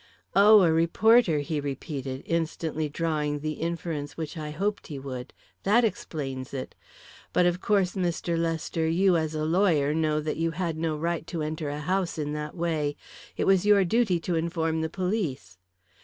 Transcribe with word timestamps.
"Oh, 0.35 0.63
a 0.63 0.73
reporter!" 0.73 1.41
he 1.41 1.59
repeated, 1.61 2.23
instantly 2.25 2.89
drawing 2.89 3.41
the 3.41 3.51
inference 3.51 4.17
which 4.17 4.35
I 4.35 4.49
hoped 4.49 4.87
he 4.87 4.97
would. 4.97 5.31
"That 5.61 5.83
explains 5.83 6.55
it. 6.55 6.73
But, 7.33 7.45
of 7.45 7.61
course, 7.61 7.93
Mr. 7.93 8.35
Lester, 8.35 8.87
you, 8.89 9.15
as 9.15 9.35
a 9.35 9.45
lawyer, 9.45 9.93
know 9.93 10.19
that 10.19 10.37
you 10.37 10.49
had 10.57 10.75
no 10.75 10.97
right 10.97 11.27
to 11.27 11.43
enter 11.43 11.69
a 11.69 11.81
house 11.81 12.17
in 12.17 12.33
that 12.33 12.55
way. 12.57 12.95
It 13.37 13.45
was 13.45 13.63
your 13.67 13.85
duty 13.85 14.19
to 14.21 14.33
inform 14.33 14.81
the 14.81 14.89
police." 14.89 15.59